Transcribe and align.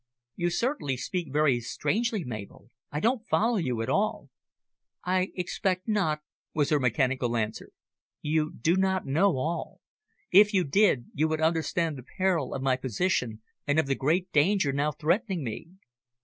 "You 0.35 0.49
certainly 0.49 0.97
speak 0.97 1.31
very 1.31 1.59
strangely, 1.59 2.23
Mabel. 2.23 2.71
I 2.91 2.99
don't 2.99 3.27
follow 3.27 3.57
you 3.57 3.83
at 3.83 3.87
all." 3.89 4.31
"I 5.05 5.29
expect 5.35 5.87
not," 5.87 6.21
was 6.55 6.71
her 6.71 6.79
mechanical 6.79 7.37
answer. 7.37 7.69
"You 8.19 8.51
do 8.51 8.75
not 8.75 9.05
know 9.05 9.37
all. 9.37 9.79
If 10.31 10.55
you 10.55 10.63
did, 10.63 11.11
you 11.13 11.27
would 11.27 11.39
understand 11.39 11.99
the 11.99 12.05
peril 12.17 12.55
of 12.55 12.63
my 12.63 12.77
position 12.77 13.43
and 13.67 13.77
of 13.79 13.85
the 13.85 13.93
great 13.93 14.31
danger 14.31 14.73
now 14.73 14.91
threatening 14.91 15.43
me." 15.43 15.67